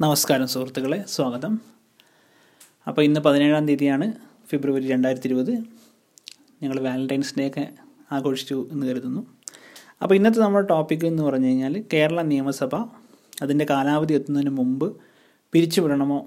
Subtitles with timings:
[0.00, 1.52] നമസ്കാരം സുഹൃത്തുക്കളെ സ്വാഗതം.
[2.86, 4.06] അപ്പോൾ ഇന്ന് പതിനേഴാം തീയതിയാണ്
[4.50, 5.52] ഫെബ്രുവരി രണ്ടായിരത്തി ഇരുപത്
[6.62, 7.64] ഞങ്ങൾ വാലന്റൈൻസ് ഡേ ഒക്കെ
[8.12, 9.26] ആഘോഷിച്ചു എന്ന് കരുതുന്നു.
[10.02, 12.74] അപ്പോൾ ഇന്നത്തെ നമ്മുടെ ടോപ്പിക് എന്ന് പറഞ്ഞു കഴിഞ്ഞാൽ കേരള നിയമസഭ
[13.42, 14.96] അതിന്റെ കാലാവധി എത്തുന്നതിന് മുമ്പ്
[15.52, 16.20] പിരിച്ചുവിടണമോ?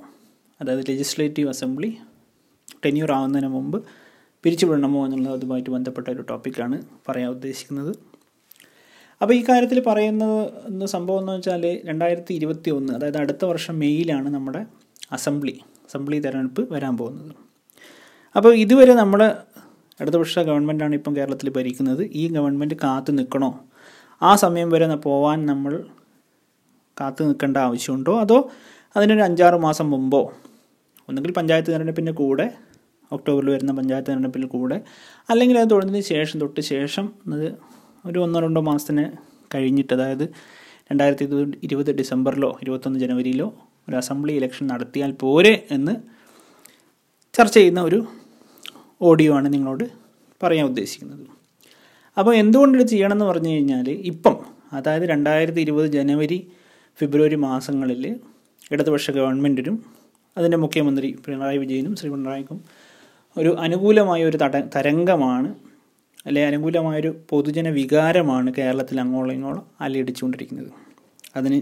[0.62, 1.98] അതായത് ലെജിസ്ലേറ്റീവ് അസംബ്ലി
[2.86, 3.84] ടെന്യൂർ ആവുന്നതിന് മുമ്പ്
[4.44, 6.80] പിരിച്ചുവിടണമോ എന്നുള്ളതുമായിട്ട് ബന്ധപ്പെട്ട ഒരു ടോപ്പിക്കാണ്
[7.10, 7.94] പറയാൻ ഉദ്ദേശിക്കുന്നത്.
[9.22, 14.66] അപ്പോൾ ഈ കാര്യത്തിൽ പറയുന്നത് സംഭവം എന്ന് വെച്ചാൽ രണ്ടായിരത്തി ഇരുപത്തി ഒന്ന് അതായത് അടുത്ത വർഷം മെയ്യിലാണ് നമ്മുടെ
[15.12, 17.36] അസംബ്ലി അസംബ്ലി തെരഞ്ഞെടുപ്പ് വരാൻ പോകുന്നത്.
[18.36, 19.36] അപ്പോൾ ഇതുവരെ നമ്മുടെ
[20.02, 22.10] ഇടതുപക്ഷ ഗവൺമെന്റാണ് ഇപ്പം കേരളത്തിൽ ഭരിക്കുന്നത്.
[22.14, 23.60] ഈ ഗവൺമെന്റ് കാത്തു നിൽക്കണോ?
[24.24, 25.86] ആ സമയം വരെ പോവാൻ നമ്മൾ
[27.02, 28.20] കാത്തു നിൽക്കേണ്ട ആവശ്യമുണ്ടോ?
[28.20, 28.52] അതോ
[28.98, 30.34] അതിനൊരു അഞ്ചാറ് മാസം മുമ്പോ?
[31.10, 32.54] ഒന്നുകിൽ പഞ്ചായത്ത് തിരഞ്ഞെടുപ്പിന്റെ കൂടെ
[33.12, 34.82] ഒക്ടോബറിൽ വരുന്ന പഞ്ചായത്ത് തിരഞ്ഞെടുപ്പിൽ കൂടെ
[35.30, 37.56] അല്ലെങ്കിൽ അത് തുടങ്ങിയതിന് ശേഷം തൊട്ട് ശേഷം അത്
[38.06, 39.12] ഒരു ഒന്നോ രണ്ടോ മാസത്തിന്
[39.56, 40.30] കഴിഞ്ഞിട്ട് അതായത്
[40.92, 41.26] രണ്ടായിരത്തി
[41.64, 43.48] ഇരുപത് ഡിസംബറിലോ ഇരുപത്തൊന്ന് ജനുവരിയിലോ
[43.90, 45.96] ഒരു അസംബ്ലി ഇലക്ഷൻ നടത്തിയാൽ പോരെ എന്ന്
[47.34, 48.08] ചർച്ച ചെയ്യുന്ന ഒരു
[49.02, 49.84] ഓഡിയോ ആണ് നിങ്ങളോട്
[50.44, 51.26] പറയാൻ ഉദ്ദേശിക്കുന്നത്.
[52.18, 54.36] അപ്പോൾ എന്തുകൊണ്ട് ഇത് ചെയ്യണമെന്ന് പറഞ്ഞു കഴിഞ്ഞാൽ ഇപ്പം
[54.74, 56.48] അതായത് രണ്ടായിരത്തി ഇരുപത് ജനുവരി
[57.00, 58.20] ഫെബ്രുവരി മാസങ്ങളിൽ
[58.72, 59.86] ഇടതുപക്ഷ ഗവൺമെന്റിനും
[60.38, 62.64] അതിന്റെ മുഖ്യമന്ത്രി പിണറായി വിജയനും ശ്രീ പിണറായിക്കും
[63.38, 65.69] ഒരു അനുകൂലമായ ഒരു തട തരംഗമാണ്
[66.30, 70.72] അല്ലെ അനുകൂലമായൊരു പൊതുജന വികാരമാണ് കേരളത്തിൽ അങ്ങോളം ഇങ്ങോളം അലയടിച്ചുകൊണ്ടിരിക്കുന്നത്.
[71.36, 71.62] അതിന്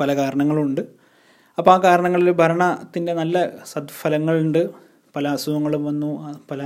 [0.00, 0.80] പല കാരണങ്ങളുണ്ട്.
[1.58, 4.68] അപ്പോൾ ആ കാരണങ്ങളിൽ ഭരണത്തിന്റെ നല്ല സദ്ഫലങ്ങളുണ്ട്
[5.16, 6.10] പല അസുഖങ്ങളും വന്നു
[6.50, 6.62] പല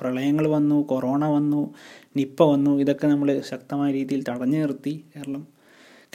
[0.00, 1.74] പ്രളയങ്ങൾ വന്നു കൊറോണ വന്നു
[2.16, 5.04] നിപ്പ വന്നു ഇതൊക്കെ നമ്മൾ ശക്തമായ രീതിയിൽ തടഞ്ഞു നിർത്തി.
[5.16, 5.46] കേരളം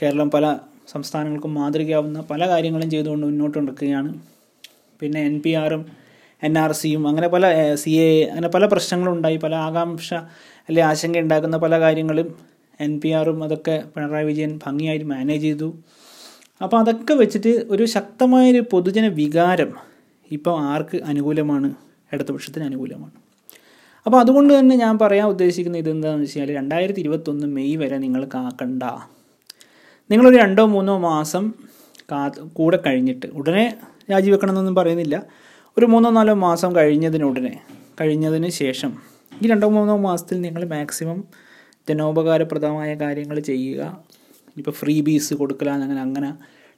[0.02, 0.58] കേരളം പല
[0.92, 4.10] സംസ്ഥാനങ്ങൾക്കും മാതൃകയാവുന്ന പല കാര്യങ്ങളും ചെയ്തുകൊണ്ട് മുന്നോട്ട് നടക്കുകയാണ്.
[5.00, 6.05] പിന്നെ എൻ പി ആറും
[6.42, 10.14] എൻ ആർ സിയും അങ്ങനെ പല സി എ അങ്ങനെ പല പ്രശ്നങ്ങളുണ്ടായി പല ആകാംക്ഷ
[10.68, 12.28] അല്ലെ ആശങ്ക ഉണ്ടാക്കുന്ന പല കാര്യങ്ങളും
[12.80, 15.68] എൻ പി ആറും അതൊക്കെ പിണറായി വിജയൻ ഭംഗിയായിട്ട് മാനേജ് ചെയ്തു.
[16.62, 19.70] അപ്പോൾ അതൊക്കെ വെച്ചിട്ട് ഒരു ശക്തമായൊരു പൊതുജന വികാരം
[20.30, 21.68] ഇപ്പോൾ ആർക്ക് അനുകൂലമാണ്?
[22.12, 23.16] ഇടതുപക്ഷത്തിന് അനുകൂലമാണ്.
[24.06, 28.82] അപ്പോൾ അതുകൊണ്ട് തന്നെ ഞാൻ പറയാൻ ഉദ്ദേശിക്കുന്ന ഇതെന്താണെന്ന് വെച്ചാൽ രണ്ടായിരത്തി ഇരുപത്തൊന്ന് മെയ് വരെ നിങ്ങൾ കാക്കണ്ട
[30.10, 31.44] നിങ്ങളൊരു രണ്ടോ മൂന്നോ മാസം
[32.12, 32.20] കാ
[32.52, 33.64] കൂടെ കഴിഞ്ഞിട്ട് ഉടനെ
[34.10, 35.16] രാജിവെക്കണമെന്നൊന്നും പറയുന്നില്ല.
[35.78, 37.52] ഒരു മൂന്നോ നാലോ മാസം കഴിഞ്ഞതിനുടനെ
[38.00, 38.92] കഴിഞ്ഞതിന് ശേഷം
[39.42, 41.18] ഈ രണ്ടോ മൂന്നോ മാസത്തിൽ നിങ്ങൾ മാക്സിമം
[41.88, 43.82] ജനോപകാരപ്രദമായ കാര്യങ്ങൾ ചെയ്യുക.
[44.56, 46.30] ഇപ്പോൾ ഫ്രീ ബീസ് കൊടുക്കലാണ് അങ്ങനെ അങ്ങനെ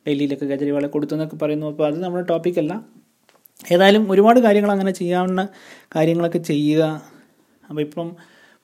[0.06, 1.66] ഡൽഹിയിലൊക്കെ കേജ്രിവാളെ കൊടുത്തു എന്നൊക്കെ പറയുന്നു.
[1.66, 2.84] അപ്പോൾ അത് നമ്മുടെ ടോപ്പിക്കല്ല
[3.72, 5.48] ഏതായാലും ഒരുപാട് കാര്യങ്ങൾ അങ്ങനെ ചെയ്യാവുന്ന
[5.96, 6.82] കാര്യങ്ങളൊക്കെ ചെയ്യുക.
[7.68, 8.16] അപ്പോൾ ഇപ്പം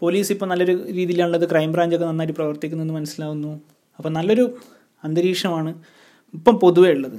[0.02, 1.50] പോലീസ് ഇപ്പം നല്ലൊരു രീതിയിലാണുള്ളത്.
[1.50, 3.60] ക്രൈം ബ്രാഞ്ചൊക്കെ നന്നായിട്ട് പ്രവർത്തിക്കുന്നതെന്ന് മനസ്സിലാവുന്നു.
[3.98, 4.58] അപ്പോൾ നല്ലൊരു
[5.04, 5.74] അന്തരീക്ഷമാണ്
[6.34, 7.18] ഇപ്പം പൊതുവേ ഉള്ളത്.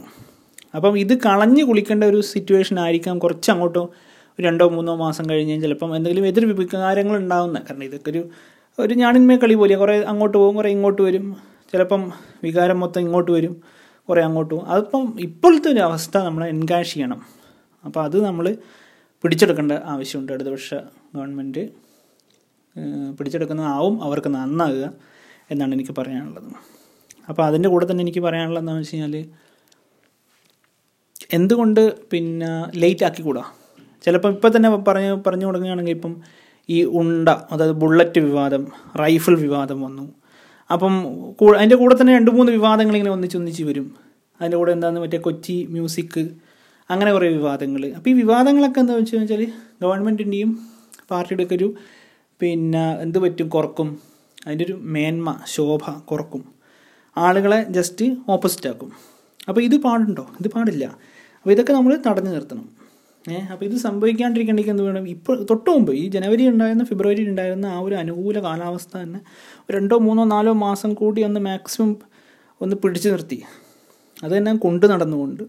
[0.75, 3.91] അപ്പം ഇത് കളഞ്ഞു കുളിക്കേണ്ട ഒരു സിറ്റുവേഷൻ ആയിരിക്കാം കുറച്ച് അങ്ങോട്ടോ
[4.41, 8.29] രണ്ടോ മൂന്നോ മാസം കഴിഞ്ഞ് ചിലപ്പം എന്തെങ്കിലും എതിർ വികാരങ്ങൾ ഉണ്ടാവുന്ന കാരണം ഇതൊക്കെ ഒരു
[8.79, 11.37] ഒരു ഞാണിന്മേ കളി പോലെയാണ് കുറേ അങ്ങോട്ട് പോകും കുറേ ഇങ്ങോട്ട് വരും.
[11.71, 12.11] ചിലപ്പം
[12.43, 13.61] വികാരം മൊത്തം ഇങ്ങോട്ട് വരും
[14.09, 14.67] കുറേ അങ്ങോട്ട് പോകും.
[14.69, 17.25] അതിപ്പം ഇപ്പോഴത്തെ ഒരു അവസ്ഥ നമ്മൾ എൻകാഷ് ചെയ്യണം.
[17.85, 18.57] അപ്പോൾ അത് നമ്മൾ
[19.23, 20.33] പിടിച്ചെടുക്കേണ്ട ആവശ്യമുണ്ട്.
[20.33, 20.73] ഇടതുപക്ഷ
[21.15, 21.69] ഗവൺമെന്റ്
[23.19, 24.93] പിടിച്ചെടുക്കുന്നതാവും അവർക്ക് നന്നാകുക
[25.51, 26.55] എന്നാണ് എനിക്ക് പറയാനുള്ളത്.
[27.29, 29.44] അപ്പോൾ അതിന്റെ കൂടെ തന്നെ എനിക്ക് പറയാനുള്ളത് വെച്ച് കഴിഞ്ഞാൽ
[31.33, 33.43] എന്തുകൊണ്ട് പിന്നെ ലേറ്റ് ആക്കിക്കൂടാ?
[34.05, 36.21] ചിലപ്പോൾ ഇപ്പം തന്നെ പറഞ്ഞു പറഞ്ഞു തുടങ്ങുകയാണെങ്കിൽ ഇപ്പം
[36.69, 38.67] ഈ ഉണ്ട അതായത് ബുള്ളറ്റ് വിവാദം
[38.99, 40.13] റൈഫിൾ വിവാദം വന്നു.
[40.71, 40.93] അപ്പം
[41.57, 43.95] അതിന്റെ കൂടെ തന്നെ രണ്ട് മൂന്ന് വിവാദങ്ങൾ ഇങ്ങനെ ഒന്നിച്ചൊന്നിച്ച് വരും.
[44.41, 46.29] അതിന്റെ കൂടെ എന്താണെന്ന് മറ്റേ കൊച്ചി മ്യൂസിക്
[46.89, 47.87] അങ്ങനെ കുറേ വിവാദങ്ങൾ.
[47.87, 49.47] അപ്പോൾ ഈ വിവാദങ്ങളൊക്കെ എന്താ വെച്ച് വെച്ചാൽ
[49.81, 50.59] ഗവൺമെന്റിന്റെയും
[51.11, 51.73] പാർട്ടിയുടെ ഒക്കെ ഒരു
[52.39, 53.49] പിന്നെ എന്ത് പറ്റും?
[53.49, 53.99] കുറക്കും.
[54.47, 56.45] അതിന്റെ ഒരു മേന്മ ശോഭ കുറക്കും.
[57.17, 58.91] ആളുകളെ ജസ്റ്റ് ഓപ്പോസിറ്റ് ആക്കും.
[59.49, 60.27] അപ്പോൾ ഇത് പാടുണ്ടോ?
[60.39, 60.97] ഇത് പാടില്ല.
[61.45, 62.69] അപ്പോൾ ഇതൊക്കെ നമ്മൾ തടഞ്ഞു നിർത്തണം.
[63.29, 65.07] ഏഹ് അപ്പോൾ ഇത് സംഭവിക്കാണ്ടിരിക്കേണ്ടെങ്കിൽ എന്ത് വേണം?
[65.07, 69.19] ഇപ്പോൾ തൊട്ട് മുമ്പ് ഈ ജനുവരി ഉണ്ടായിരുന്ന ഫെബ്രുവരി ഉണ്ടായിരുന്ന ആ ഒരു അനുകൂല കാലാവസ്ഥ തന്നെ
[69.72, 71.95] രണ്ടോ മൂന്നോ നാലോ മാസം കൂടി ഒന്ന് മാക്സിമം
[72.61, 73.44] ഒന്ന് പിടിച്ചു നിർത്തി.
[74.23, 75.44] അത് തന്നെ കൊണ്ടു നടന്നുകൊണ്ട്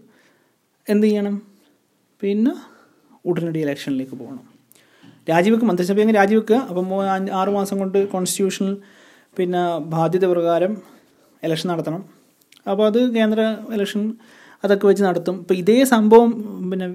[0.87, 1.41] എന്ത് ചെയ്യണം?
[2.21, 2.53] പിന്നെ
[3.25, 4.43] ഉടനടി ഇലക്ഷനിലേക്ക് പോകണം.
[5.29, 6.87] രാജിവെക്കും മന്ത്രിസഭ അങ്ങ് രാജിവെക്കുക അപ്പം
[7.31, 8.77] ആറു മാസം കൊണ്ട് കോൺസ്റ്റിറ്റ്യൂഷണൽ
[9.37, 10.81] പിന്നെ ബാധ്യത പ്രകാരം
[11.43, 12.03] ഇലക്ഷൻ നടത്തണം.
[12.69, 14.13] അപ്പോൾ അത് കേന്ദ്ര ഇലക്ഷൻ
[14.63, 15.35] അതൊക്കെ വെച്ച് നടത്തും.
[15.41, 16.29] ഇപ്പോൾ ഇതേ സംഭവം
[16.71, 16.87] പിന്നെ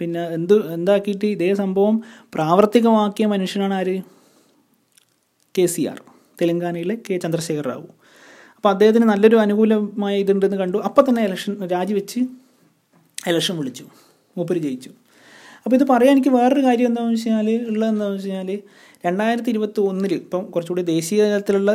[0.00, 1.96] പിന്നെ എന്ത് എന്താക്കിയിട്ട് ഇതേ സംഭവം
[2.34, 3.96] പ്രാവർത്തികമാക്കിയ മനുഷ്യനാണ് ആര്?
[5.54, 5.98] കെ സി ആർ
[6.40, 7.88] തെലങ്കാനയിലെ കെ ചന്ദ്രശേഖർ റാവു.
[8.56, 10.78] അപ്പോൾ അദ്ദേഹത്തിന് നല്ലൊരു അനുകൂലമായ ഇതുണ്ടെന്ന് കണ്ടു.
[10.78, 12.20] അപ്പം തന്നെ ഇലക്ഷൻ രാജിവെച്ച്
[13.30, 13.84] ഇലക്ഷൻ വിളിച്ചു.
[14.36, 14.90] മൂപ്പര് ജയിച്ചു.
[15.64, 18.60] അപ്പോൾ ഇത് പറയാൻ എനിക്ക് വേറൊരു കാര്യം എന്താണെന്ന് വെച്ച് കഴിഞ്ഞാൽ ഉള്ളതെന്താണെന്ന് വെച്ച് കഴിഞ്ഞാൽ
[19.06, 21.72] രണ്ടായിരത്തി ഇരുപത്തി ഒന്നിൽ ഇപ്പം കുറച്ചുകൂടി ദേശീയ തലത്തിലുള്ള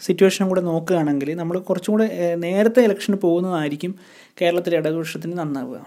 [0.00, 2.06] സിറ്റുവേഷനും കൂടെ നോക്കുകയാണെങ്കിൽ നമ്മൾ കുറച്ചും കൂടെ
[2.44, 3.92] നേരത്തെ ഇലക്ഷന് പോകുന്നതായിരിക്കും
[4.40, 5.78] കേരളത്തിലെ ഇടതുപക്ഷത്തിന് നന്നാവുക.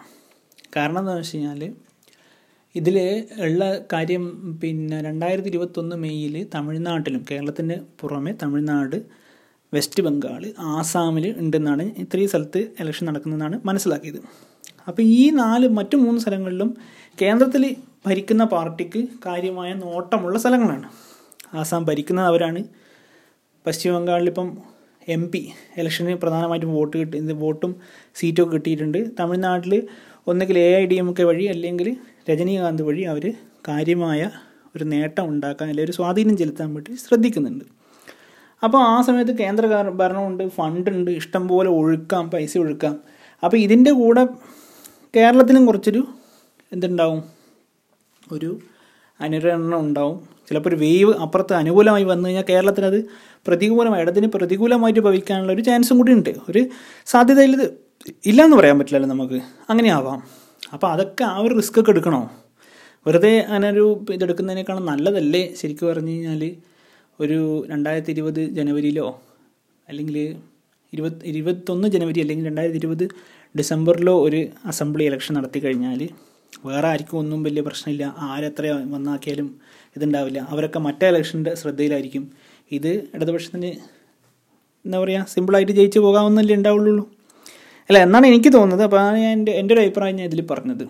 [0.78, 1.62] കാരണം എന്താണെന്ന് വെച്ച് കഴിഞ്ഞാൽ
[2.76, 2.98] ഇതിൽ
[3.46, 3.62] ഉള്ള
[3.94, 4.24] കാര്യം
[4.62, 8.98] പിന്നെ രണ്ടായിരത്തി ഇരുപത്തൊന്ന് മെയ്യിൽ തമിഴ്നാട്ടിലും കേരളത്തിന് പുറമെ തമിഴ്നാട്
[9.74, 10.42] വെസ്റ്റ് ബംഗാൾ
[10.76, 14.20] ആസാമിൽ ഉണ്ടെന്നാണ് ഇത്രയും സ്ഥലത്ത് ഇലക്ഷൻ നടക്കുന്നതെന്നാണ് മനസ്സിലാക്കിയത്.
[14.88, 16.70] അപ്പോൾ ഈ നാല് മറ്റു മൂന്ന് സ്ഥലങ്ങളിലും
[17.18, 17.64] കേന്ദ്രത്തിൽ
[18.06, 20.88] ഭരിക്കുന്ന പാർട്ടിക്ക് കാര്യമായ നോട്ടമുള്ള സ്ഥലങ്ങളാണ്.
[21.54, 22.62] ആസാം ഭരിക്കുന്നത് അവരാണ്
[23.66, 24.48] പശ്ചിമ ബംഗാളിലിപ്പം
[25.10, 25.42] എം പി
[25.78, 27.76] ഇലക്ഷന് പ്രധാനമായിട്ടും വോട്ട് കിട്ടി വോട്ടും
[28.16, 29.00] സീറ്റും ഒക്കെ കിട്ടിയിട്ടുണ്ട്.
[29.20, 29.74] തമിഴ്നാട്ടിൽ
[30.28, 31.88] ഒന്നുകിൽ എ ഐ ഡി എം ഒക്കെ വഴി അല്ലെങ്കിൽ
[32.30, 33.26] രജനീകാന്ത് വഴി അവർ
[33.68, 34.30] കാര്യമായ
[34.76, 37.66] ഒരു നേട്ടം ഉണ്ടാക്കാൻ അല്ലെങ്കിൽ ഒരു സ്വാധീനം ചെലുത്താൻ വേണ്ടി ശ്രദ്ധിക്കുന്നുണ്ട്.
[38.64, 39.66] അപ്പോൾ ആ സമയത്ത് കേന്ദ്ര
[40.02, 43.00] ഭരണമുണ്ട് ഫണ്ടുണ്ട് ഇഷ്ടം പോലെ ഒഴുക്കാം പൈസ ഒഴുക്കാം.
[43.44, 44.28] അപ്പോൾ ഇതിന്റെ കൂടെ
[45.16, 46.08] കേരളത്തിലും കുറച്ചൊരു
[46.74, 47.24] എന്തുണ്ടാവും?
[48.34, 48.60] ഒരു
[49.20, 50.41] അനുരണനം ഉണ്ടാവും.
[50.52, 53.00] ചിലപ്പോൾ ഒരു വേവ് അപ്പുറത്ത് അനുകൂലമായി വന്നു കഴിഞ്ഞാൽ കേരളത്തിന് അത്
[53.48, 56.32] പ്രതികൂലമായി ഇടത്തിന് പ്രതികൂലമായിട്ട് ഭവിക്കാനുള്ള ഒരു ചാൻസും കൂടി ഉണ്ട്.
[56.50, 56.62] ഒരു
[57.14, 57.66] സാധ്യതയിൽ ഇത്
[58.26, 59.40] ഇല്ലയെന്ന് പറയാൻ പറ്റില്ലല്ലോ നമുക്ക്.
[59.70, 60.20] അങ്ങനെയാവാം
[60.74, 62.22] അപ്പോൾ അതൊക്കെ ആ ഒരു റിസ്ക് ഒക്കെ എടുക്കണോ?
[63.06, 66.42] വെറുതെ അങ്ങനെ ഒരു ഇതെടുക്കുന്നതിനേക്കാളും നല്ലതല്ലേ ശരിക്കും പറഞ്ഞു കഴിഞ്ഞാൽ
[67.20, 67.40] ഒരു
[67.72, 69.08] രണ്ടായിരത്തി ഇരുപത് ജനുവരിയിലോ?
[69.88, 70.18] അല്ലെങ്കിൽ
[70.94, 73.06] ഇരുപത് ഇരുപത്തൊന്ന് ജനുവരി അല്ലെങ്കിൽ രണ്ടായിരത്തി ഇരുപത്
[73.56, 74.40] ഡിസംബറിലോ ഒരു
[74.72, 76.02] അസംബ്ലി ഇലക്ഷൻ നടത്തി കഴിഞ്ഞാൽ
[76.66, 78.16] വേറെ ആർക്കും ഒന്നും വലിയ പ്രശ്നമില്ല.
[78.18, 79.60] ആരെത്ര വന്നാക്കിയാലും
[79.96, 80.48] ഇതുണ്ടാവില്ല.
[80.50, 82.32] അവരൊക്കെ മറ്റേ ഇലക്ഷന്റെ ശ്രദ്ധയിലായിരിക്കും.
[82.72, 83.72] ഇത് ഇടതുപക്ഷത്തിന്
[84.86, 87.10] എന്താ പറയുക സിമ്പിളായിട്ട് ജയിച്ചു പോകാമെന്നല്ലേ ഉണ്ടാവുള്ളൂ.
[87.90, 88.84] അല്ല എന്നാണ് എനിക്ക് തോന്നുന്നത്.
[88.84, 90.84] അപ്പോൾ അതാണ് ഞാൻ എന്റെ എന്റെ ഒരു അഭിപ്രായം ഞാൻ ഇതിൽ പറഞ്ഞത്.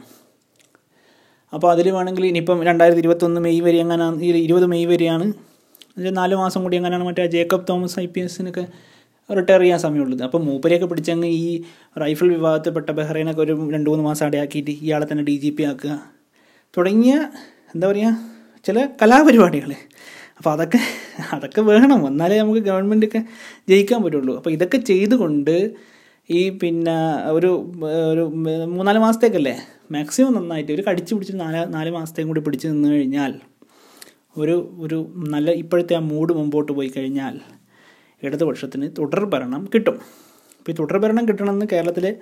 [1.53, 5.33] അപ്പോൾ അതിൽ വേണമെങ്കിൽ ഇനിയിപ്പം രണ്ടായിരത്തി ഇരുപത്തൊന്ന് മെയ് വരെ എങ്ങനെയാണ് ഇരുപത് മെയ് വരെയാണ്
[5.97, 8.67] നാല് മാസം കൂടി എങ്ങനെയാണ് മറ്റേ ജേക്കബ് തോമസ് ഐ പി എസിനൊക്കെ
[9.37, 11.63] റിട്ടയർ ചെയ്യാൻ സമയമുള്ളത് അപ്പോൾ മൂപ്പരെയൊക്കെ പിടിച്ചങ്ങ് ഈ
[12.03, 15.93] റൈഫിൾ വിഭാഗത്തിൽപ്പെട്ട ബഹ്റൈനൊക്കെ ഒരു രണ്ട് മൂന്ന് മാസം അടയാക്കിയിട്ട് ഇയാളെ തന്നെ ഡി ജി പി ആക്കുക.
[16.77, 17.13] തുടങ്ങിയ
[17.75, 18.11] എന്താ പറയുക
[18.65, 19.71] ചില കലാപരിപാടികൾ
[20.37, 20.79] അപ്പോൾ അതൊക്കെ
[21.31, 22.07] അതൊക്കെ വേണം.
[22.07, 23.21] എന്നാലേ നമുക്ക് ഗവൺമെന്റൊക്കെ
[23.69, 24.37] ജയിക്കാൻ പറ്റുള്ളൂ.
[24.37, 25.55] അപ്പോൾ ഇതൊക്കെ ചെയ്തുകൊണ്ട്
[26.29, 26.95] ഈ പിന്നെ
[27.27, 27.49] ഒരു
[28.11, 28.23] ഒരു
[28.75, 29.55] മൂന്നാൽ മാസത്തേക്കല്ലേ
[29.91, 33.31] മാക്സിമം നന്നായിട്ട് ഒരു കടിച്ചു പിടിച്ച് നാല് നാല് മാസത്തേക്കും കൂടി പിടിച്ച് നിന്ന് കഴിഞ്ഞാൽ
[34.37, 34.97] ഒരു ഒരു
[35.29, 37.35] നല്ല ഇപ്പോഴത്തെ ആ മൂഡ് മുമ്പോട്ട് പോയി കഴിഞ്ഞാൽ
[38.23, 39.97] ഇടതുപക്ഷത്തിന് തുടർ ഭരണം കിട്ടും.
[40.59, 42.15] അപ്പോൾ ഈ തുടർ ഭരണം കിട്ടണമെന്ന് കേരളത്തിലെ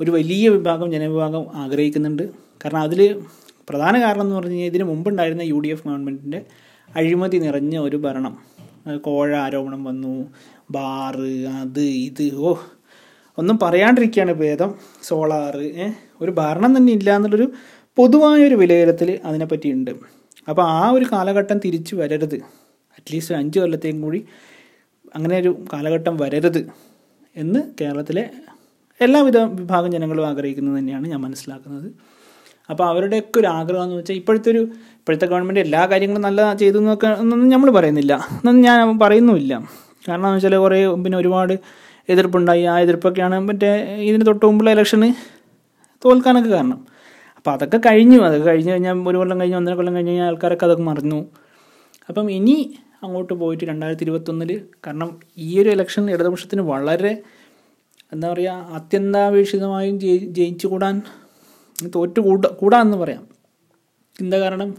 [0.00, 2.22] ഒരു വലിയ വിഭാഗം ജനവിഭാഗം ആഗ്രഹിക്കുന്നുണ്ട്.
[2.64, 3.22] കാരണം അതിൽ
[3.68, 6.44] പ്രധാന കാരണം എന്ന് പറഞ്ഞു കഴിഞ്ഞാൽ ഇതിന് മുമ്പുണ്ടായിരുന്ന യു ഡി എഫ് ഗവൺമെന്റിന്റെ
[6.96, 8.38] അഴിമതി നിറഞ്ഞ ഒരു ഭരണം.
[8.96, 10.26] കോഴ ആരോപണം വന്നു
[10.70, 12.54] ബാറ് അത് ഇത് ഓ
[13.38, 14.74] ഒന്നും പറയാണ്ടിരിക്കുകയാണ് ഭേദം.
[15.02, 17.52] സോളാറ് ഒരു ഭരണം തന്നെ ഇല്ല എന്നുള്ളൊരു
[17.96, 19.90] പൊതുവായൊരു വിലയിരുത്തൽ അതിനെപ്പറ്റിയുണ്ട്.
[20.48, 22.34] അപ്പോൾ ആ ഒരു കാലഘട്ടം തിരിച്ചു വരരുത്.
[22.98, 24.24] അറ്റ്ലീസ്റ്റ് അഞ്ച് കൊല്ലത്തേക്കും കൂടി
[25.14, 26.66] അങ്ങനെ ഒരു കാലഘട്ടം വരരുത്
[27.36, 28.24] എന്ന് കേരളത്തിലെ
[29.00, 31.88] എല്ലാവിധ വിഭാഗം ജനങ്ങളും ആഗ്രഹിക്കുന്നത് തന്നെയാണ് ഞാൻ മനസ്സിലാക്കുന്നത്.
[32.70, 34.62] അപ്പോൾ അവരുടെയൊക്കെ ഒരു ആഗ്രഹം എന്ന് വെച്ചാൽ ഇപ്പോഴത്തെ ഒരു
[34.98, 38.14] ഇപ്പോഴത്തെ ഗവൺമെന്റ് എല്ലാ കാര്യങ്ങളും നല്ല ചെയ്തു എന്നൊക്കെ എന്നൊന്നും നമ്മൾ പറയുന്നില്ല.
[38.32, 39.54] എന്നൊന്നും ഞാൻ പറയുന്നുമില്ല.
[40.08, 41.54] കാരണം എന്ന് വെച്ചാൽ കുറേ പിന്നെ ഒരുപാട്
[42.08, 42.62] എതിർപ്പുണ്ടായി.
[42.62, 45.08] ആ എതിർപ്പൊക്കെയാണ് മറ്റേ ഇതിന് തൊട്ട് മുമ്പുള്ള ഇലക്ഷന്
[46.04, 46.86] തോൽക്കാനൊക്കെ കാരണം.
[47.36, 48.18] അപ്പോൾ അതൊക്കെ കഴിഞ്ഞു.
[48.18, 51.20] അതൊക്കെ കഴിഞ്ഞ് കഴിഞ്ഞാൽ ഒരു കൊല്ലം കഴിഞ്ഞ് ഒന്നര കൊല്ലം കഴിഞ്ഞ് കഴിഞ്ഞാൽ ആൾക്കാരൊക്കെ അതൊക്കെ മറന്നു
[52.08, 52.56] അപ്പം ഇനി
[53.02, 57.22] അങ്ങോട്ട് പോയിട്ട് രണ്ടായിരത്തി ഇരുപത്തൊന്നിൽ കാരണം ഈ ഒരു ഇലക്ഷൻ ഇടതുപക്ഷത്തിന് വളരെ
[58.12, 61.02] എന്താ പറയുക അത്യന്താപേക്ഷിതമായും ജയി ജയിച്ചു കൂടാൻ
[61.94, 63.28] തോറ്റു കൂട കൂടാന്ന് പറയാം.
[64.20, 64.70] എന്താ കാരണം?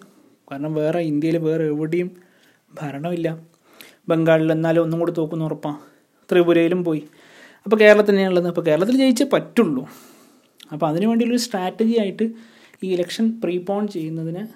[0.52, 2.12] കാരണം വേറെ ഇന്ത്യയിൽ വേറെ എവിടെയും
[2.74, 3.38] ഭരണമില്ല.
[4.10, 5.80] ബംഗാളിൽ എന്നാലും ഒന്നും കൂടി തോക്കുന്ന ഉറപ്പാണ്
[6.32, 7.04] ത്രിപുരയിലും പോയി.
[7.66, 9.88] അപ്പോൾ കേരളത്തിനെയുള്ളത് അപ്പോൾ കേരളത്തിൽ ജയിച്ചേ പറ്റുള്ളൂ.
[10.72, 12.32] അപ്പോൾ അതിനു വേണ്ടിയുള്ളൊരു സ്ട്രാറ്റജി ആയിട്ട്
[12.84, 14.48] ഈ ഇലക്ഷൻ പ്രീപോൺ ചെയ്യുന്നതിന്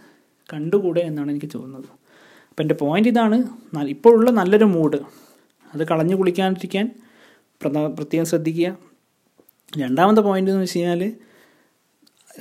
[0.53, 2.04] കണ്ടുകൂടെ എന്നാണ് എനിക്ക് തോന്നുന്നത്.
[2.55, 3.37] അപ്പം എന്റെ പോയിന്റ് ഇതാണ്.
[3.87, 4.97] ഇപ്പോഴുള്ള നല്ലൊരു മൂഡ്
[5.73, 6.85] അത് കളഞ്ഞു കുളിക്കാണ്ടിരിക്കാൻ
[7.97, 8.77] പ്രത്യേകം ശ്രദ്ധിക്കുക.
[9.77, 11.01] രണ്ടാമത്തെ പോയിന്റ് എന്ന് വെച്ച് കഴിഞ്ഞാൽ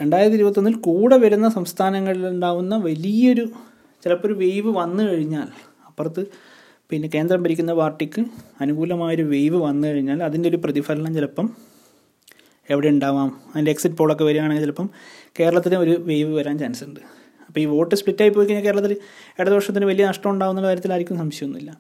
[0.01, 3.45] രണ്ടായിരത്തി ഇരുപത്തൊന്നിൽ കൂടെ വരുന്ന സംസ്ഥാനങ്ങളിൽ ഉണ്ടാവുന്ന വലിയൊരു
[4.05, 5.49] ചിലപ്പോൾ ഒരു വെയ്വ് വന്നു കഴിഞ്ഞാൽ
[5.87, 6.27] അപ്പുറത്ത്
[6.91, 8.25] പിന്നെ കേന്ദ്രം ഭരിക്കുന്ന പാർട്ടിക്ക്
[8.61, 11.51] അനുകൂലമായൊരു വെയ്വ് വന്നു കഴിഞ്ഞാൽ അതിന്റെ ഒരു പ്രതിഫലനം ചിലപ്പം
[12.71, 13.41] എവിടെ ഉണ്ടാവാം?
[13.53, 14.91] അതിന്റെ എക്സിറ്റ് പോളൊക്കെ വരികയാണെങ്കിൽ ചിലപ്പം
[15.41, 17.01] കേരളത്തിന് ഒരു വെയ്വ് വരാൻ ചാൻസ് ഉണ്ട്.
[17.55, 18.93] അപ്പോൾ ഈ വോട്ട് സ്പ്ലിറ്റായി പോയി കഴിഞ്ഞാൽ കേരളത്തിൽ
[19.41, 21.71] ഇടതുപക്ഷത്തിന് വലിയ നഷ്ടം ഉണ്ടാകുന്ന കാര്യത്തിലായിരിക്കും സംശയമൊന്നുമില്ല.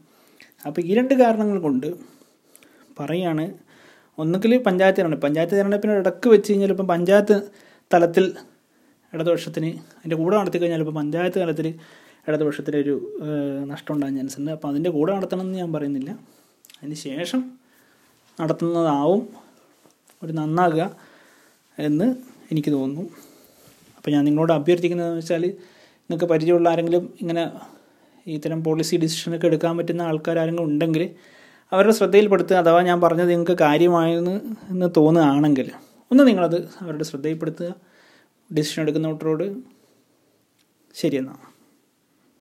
[0.66, 1.88] അപ്പോൾ ഈ രണ്ട് കാരണങ്ങൾ കൊണ്ട്
[2.98, 3.44] പറയുകയാണ്
[4.18, 5.26] ഒന്നുകിൽ പഞ്ചായത്ത് തിരഞ്ഞെടുപ്പ്.
[5.26, 7.36] പഞ്ചായത്ത് തിരഞ്ഞെടുപ്പിന് ഇടയ്ക്ക് വെച്ച് കഴിഞ്ഞാൽ ഇപ്പം പഞ്ചായത്ത്
[7.94, 8.24] തലത്തിൽ
[9.12, 11.66] ഇടതുപക്ഷത്തിന് അതിന്റെ കൂടെ നടത്തി കഴിഞ്ഞാൽ ഇപ്പോൾ പഞ്ചായത്ത് തലത്തിൽ
[12.28, 12.94] ഇടതുപക്ഷത്തിലൊരു
[13.72, 14.50] നഷ്ടം ഉണ്ടാകാൻ ചാൻസ് ഉണ്ട്.
[14.50, 16.10] അപ്പോൾ അതിന്റെ കൂടെ നടത്തണമെന്ന് ഞാൻ പറയുന്നില്ല.
[16.78, 17.42] അതിന് ശേഷം
[18.40, 19.28] നടത്തുന്നതാവും.
[20.22, 20.96] ഒരു നന്നാകുക
[21.78, 22.14] എന്ന്
[22.52, 23.33] എനിക്ക് തോന്നുന്നു.
[24.04, 27.50] അപ്പോൾ ഞാൻ നിങ്ങളോട് അഭ്യർത്ഥിക്കുന്നതെന്ന് വെച്ചാൽ നിങ്ങൾക്ക് പരിചയമുള്ള ആരെങ്കിലും ഇങ്ങനെ
[28.26, 31.10] ഇത്തരം പോളിസി ഡിസിഷനൊക്കെ എടുക്കാൻ പറ്റുന്ന ആൾക്കാർ ആരെങ്കിലും ഉണ്ടെങ്കിൽ
[31.72, 35.70] അവരുടെ ശ്രദ്ധയിൽപ്പെടുത്തുക അഥവാ ഞാൻ പറഞ്ഞത് നിങ്ങൾക്ക് കാര്യമായെന്ന് എന്ന് തോന്നുകയാണെങ്കിൽ
[36.10, 37.74] ഒന്ന് നിങ്ങളത് അവരുടെ ശ്രദ്ധയിൽപ്പെടുത്തുക.
[38.52, 39.56] ഡിസിഷൻ എടുക്കുന്നവരോട്
[40.94, 41.53] ശരിയെന്നാണ്